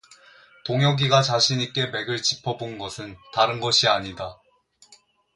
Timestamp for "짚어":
2.23-2.57